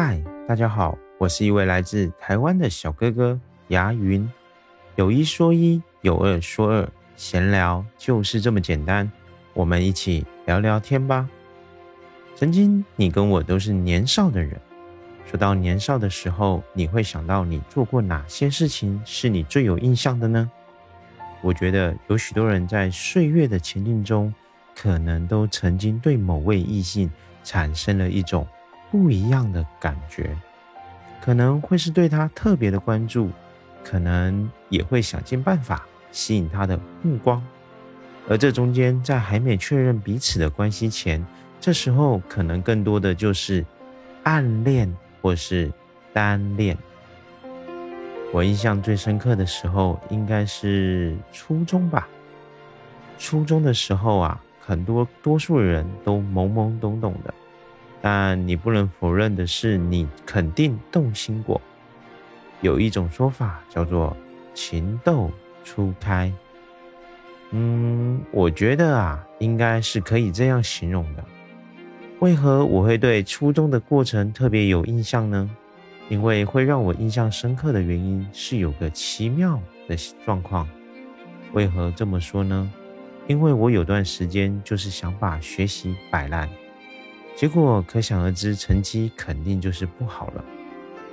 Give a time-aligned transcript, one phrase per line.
[0.00, 4.30] 嗨，大家好，我是一位来自台湾的小哥哥牙云。
[4.94, 9.10] 有一说一，有二说二，闲聊就是这么简单，
[9.54, 11.28] 我们一起聊聊天吧。
[12.36, 14.56] 曾经你跟我都是年少的人，
[15.26, 20.48] 说到年少的时候，你会想到你做过哪些事情是你最有印象的呢？
[21.42, 24.32] 我觉得有许多人在岁月的前进中，
[24.76, 27.10] 可能都曾经对某位异性
[27.42, 28.46] 产生了一种。
[28.90, 30.36] 不一样的感觉，
[31.20, 33.30] 可能会是对他特别的关注，
[33.84, 37.42] 可能也会想尽办法吸引他的目光。
[38.28, 41.24] 而这中间，在还没确认彼此的关系前，
[41.60, 43.64] 这时候可能更多的就是
[44.22, 45.72] 暗恋或是
[46.12, 46.76] 单恋。
[48.32, 52.06] 我印象最深刻的时候，应该是初中吧。
[53.18, 57.32] 初中的时候啊，很多多数人都懵懵懂懂的。
[58.00, 61.60] 但你不能否认的是，你肯定动心过。
[62.60, 64.16] 有一种说法叫做
[64.54, 65.30] “情窦
[65.64, 66.32] 初开”，
[67.50, 71.24] 嗯，我觉得啊，应该是可以这样形容的。
[72.20, 75.48] 为何我会对初中的过程特别有印象呢？
[76.08, 80.68] 因为会让我印象深刻的原因是有个奇妙的状况。
[81.52, 82.70] 为何这么说呢？
[83.26, 86.48] 因为我有段时间就是想把学习摆烂。
[87.38, 90.44] 结果可想而知，成绩肯定就是不好了。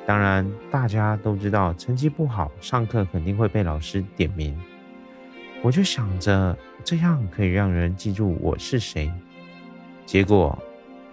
[0.08, 4.60] 当然，大家都知道成绩不好，上课肯定会被老师点名。
[5.62, 9.12] 我就想着这样可以让人记住我是谁。
[10.04, 10.58] 结果，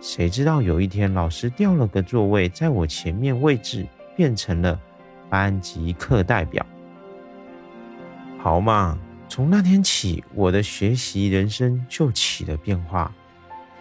[0.01, 4.81] 谁知道有一天老师调了个座位，在我前面位置变成了
[5.29, 6.65] 班级课代表。
[8.39, 13.13] 好嘛，从那天起，我的学习人生就起了变化。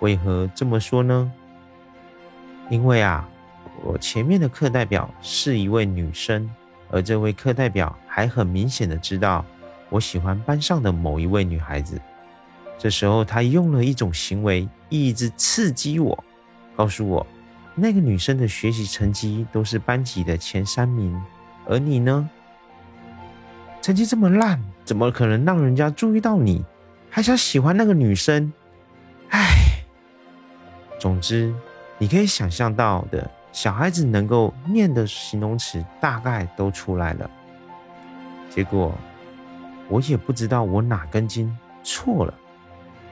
[0.01, 1.31] 为何这么说呢？
[2.69, 3.27] 因为啊，
[3.83, 6.49] 我前面的课代表是一位女生，
[6.89, 9.45] 而这位课代表还很明显的知道
[9.89, 12.01] 我喜欢班上的某一位女孩子。
[12.79, 16.23] 这时候，他用了一种行为，一直刺激我，
[16.75, 17.25] 告诉我
[17.75, 21.15] 那个女生的学习成绩都是班级的前三名，
[21.67, 22.27] 而你呢，
[23.83, 26.65] 成绩这么烂，怎么可能让人家注意到你？
[27.11, 28.51] 还想喜欢那个女生？
[29.29, 29.60] 唉。
[31.01, 31.51] 总之，
[31.97, 37.27] 你可以想象到的，小孩子能够念的形容词大概都出来了。
[38.51, 38.93] 结果，
[39.89, 41.51] 我也不知道我哪根筋
[41.83, 42.31] 错了。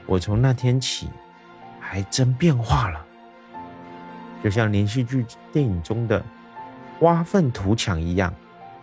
[0.06, 1.08] 我从那天起，
[1.80, 3.04] 还真变化了，
[4.44, 6.24] 就像连续剧电影中的
[7.00, 8.32] 挖粪图强一样，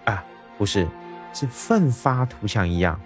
[0.03, 0.21] 啊，
[0.57, 0.85] 不是，
[1.31, 2.99] 是奋发图强一样。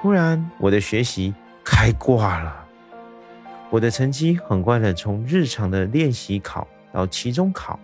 [0.00, 2.64] 突然，我的学习开挂了。
[3.70, 7.78] 我的成绩很快的从日常的练习考到期中考，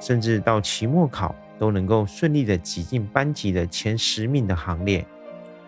[0.00, 5.04] 甚至到期末考，都能够顺利的挤进班级的前十名的行列。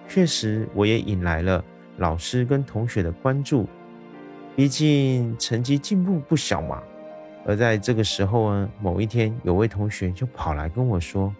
[0.08, 1.62] 确实，我也引来了
[1.98, 3.68] 老师跟同学的关注，
[4.54, 6.82] 毕竟成绩进步不小嘛。
[7.44, 11.32] 而在这个时候呢，某一天，有位同学就跑来跟我说：“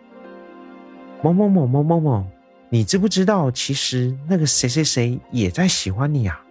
[1.23, 2.27] 某某某某某某，
[2.69, 6.43] 你知不知道，其实那个谁谁谁也在喜欢你啊？”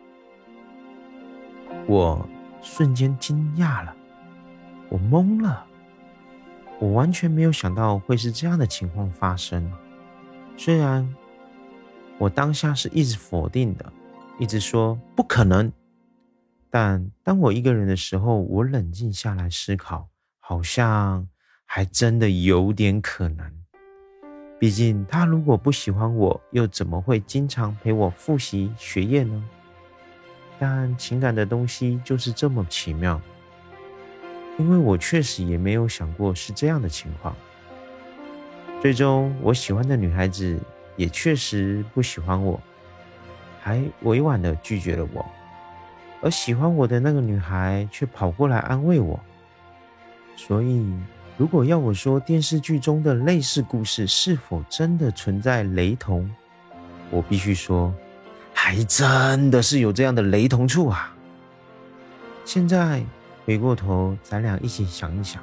[1.87, 2.27] 我
[2.61, 3.95] 瞬间惊讶了，
[4.89, 5.65] 我懵了，
[6.79, 9.71] 我完全没有想到会是这样的情况发生。
[10.57, 11.07] 虽然
[12.17, 13.93] 我当下是一直否定的，
[14.39, 15.71] 一直说不可能，
[16.69, 20.09] 但当我一个人的时候，我冷静下来思考，
[20.39, 21.27] 好像
[21.65, 23.51] 还真的有点可能。
[24.57, 29.43] 毕竟他如果不喜欢我，又怎么会经常陪我复习学业呢？
[30.57, 33.21] 但情感的东西就是这么奇妙，
[34.57, 37.35] 因为我确实也没有想过是这样的情况。
[38.81, 40.59] 最终，我喜欢的女孩子
[40.95, 42.61] 也确实不喜欢我，
[43.61, 45.25] 还委婉的拒绝了我，
[46.21, 49.19] 而喜欢我的那个女孩却跑过来安慰我。
[50.35, 50.85] 所以，
[51.37, 56.29] 如果要我说电视剧中的类似故事是否真的存在雷同，
[57.09, 57.93] 我必须说。
[58.65, 61.15] 还真的是有这样的雷同处啊！
[62.45, 63.03] 现在
[63.45, 65.39] 回过头，咱俩一起想一想，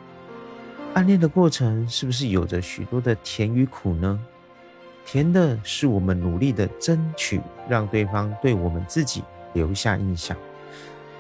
[0.95, 4.19] 暗恋的过程是不是有着许多的甜与苦呢？
[5.07, 9.23] 甜的是我们努力的争取，让对方对我们自己
[9.53, 10.37] 留下印象，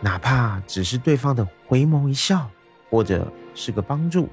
[0.00, 2.50] 哪怕只是对方的回眸一笑，
[2.90, 4.28] 或者是个帮助，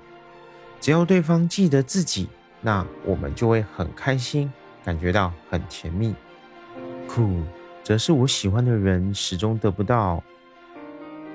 [0.82, 2.30] 只要对方记得自己，
[2.62, 4.52] 那我们就会很开心，
[4.84, 6.16] 感觉到很甜蜜。
[7.08, 7.42] 苦，
[7.90, 10.24] 则是我喜欢的人始终得不到，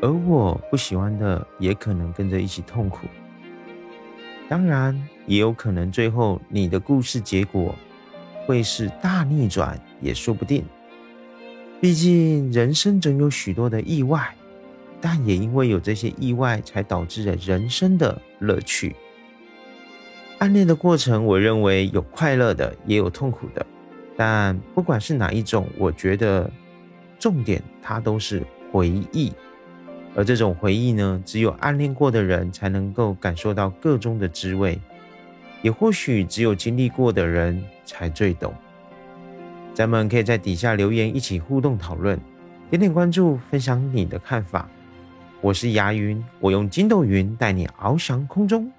[0.01, 3.09] 而我不喜欢的也可能跟着一起痛苦。
[4.49, 4.97] 当然，
[5.27, 7.75] 也有可能最后你的故事结果
[8.47, 10.65] 会是大逆转，也说不定。
[11.81, 14.33] 毕竟人生总有许多的意外，
[15.01, 18.95] 但也因为有这些意外，才导致了人生的乐趣。
[20.39, 23.67] 暗恋的过程，我认为有快乐的，也有痛苦的。
[24.17, 26.51] 但不管是哪一种，我觉得
[27.19, 29.33] 重点它都是回忆。
[30.15, 34.79] 而这种回忆呢，只有暗恋过的人才能够感受到个中的滋味，
[35.61, 38.55] 也或许只有经历过的人才最懂。
[39.75, 42.17] 咱们可以在底下留言，一起互动讨论，
[42.71, 44.69] 点点关注，分享你的看法。
[45.41, 48.71] 我是牙云，我用筋斗云带你翱翔空中。